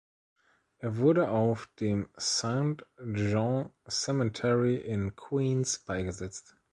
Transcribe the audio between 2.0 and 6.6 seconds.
Saint John Cemetery in Queens beigesetzt.